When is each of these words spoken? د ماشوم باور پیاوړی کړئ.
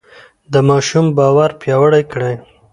د 0.53 0.55
ماشوم 0.69 1.05
باور 1.17 1.49
پیاوړی 1.61 2.03
کړئ. 2.11 2.35